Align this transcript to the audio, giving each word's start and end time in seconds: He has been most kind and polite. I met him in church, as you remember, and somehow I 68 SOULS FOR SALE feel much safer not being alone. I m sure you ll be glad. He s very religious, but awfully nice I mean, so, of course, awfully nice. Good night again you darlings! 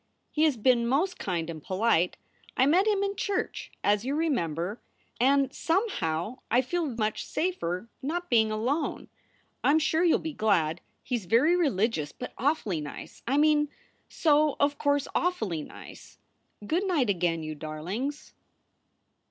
He 0.31 0.45
has 0.45 0.57
been 0.57 0.87
most 0.87 1.19
kind 1.19 1.47
and 1.47 1.61
polite. 1.61 2.17
I 2.57 2.65
met 2.65 2.87
him 2.87 3.03
in 3.03 3.15
church, 3.15 3.71
as 3.83 4.03
you 4.03 4.15
remember, 4.15 4.81
and 5.19 5.53
somehow 5.53 6.39
I 6.49 6.61
68 6.61 6.61
SOULS 6.61 6.65
FOR 6.65 6.65
SALE 6.65 6.69
feel 6.71 6.97
much 6.97 7.23
safer 7.27 7.89
not 8.01 8.27
being 8.31 8.51
alone. 8.51 9.09
I 9.63 9.69
m 9.69 9.77
sure 9.77 10.03
you 10.03 10.15
ll 10.15 10.17
be 10.17 10.33
glad. 10.33 10.81
He 11.03 11.17
s 11.17 11.25
very 11.25 11.55
religious, 11.55 12.11
but 12.13 12.33
awfully 12.39 12.81
nice 12.81 13.21
I 13.27 13.37
mean, 13.37 13.69
so, 14.09 14.55
of 14.59 14.79
course, 14.79 15.07
awfully 15.13 15.61
nice. 15.61 16.17
Good 16.65 16.87
night 16.87 17.11
again 17.11 17.43
you 17.43 17.53
darlings! 17.53 18.33